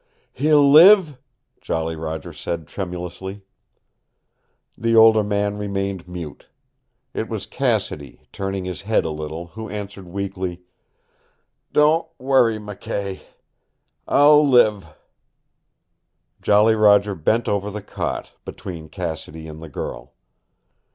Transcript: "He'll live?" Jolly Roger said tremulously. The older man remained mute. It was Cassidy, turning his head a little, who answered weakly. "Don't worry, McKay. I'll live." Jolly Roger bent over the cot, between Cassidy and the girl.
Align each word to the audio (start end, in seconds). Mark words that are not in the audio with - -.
"He'll 0.33 0.67
live?" 0.67 1.19
Jolly 1.61 1.95
Roger 1.95 2.33
said 2.33 2.65
tremulously. 2.65 3.43
The 4.75 4.95
older 4.95 5.23
man 5.23 5.59
remained 5.59 6.07
mute. 6.07 6.47
It 7.13 7.29
was 7.29 7.45
Cassidy, 7.45 8.23
turning 8.31 8.65
his 8.65 8.81
head 8.81 9.05
a 9.05 9.11
little, 9.11 9.45
who 9.49 9.69
answered 9.69 10.07
weakly. 10.07 10.63
"Don't 11.71 12.07
worry, 12.17 12.57
McKay. 12.57 13.25
I'll 14.07 14.43
live." 14.43 14.87
Jolly 16.41 16.73
Roger 16.73 17.13
bent 17.13 17.47
over 17.47 17.69
the 17.69 17.83
cot, 17.83 18.31
between 18.43 18.89
Cassidy 18.89 19.47
and 19.47 19.61
the 19.61 19.69
girl. 19.69 20.15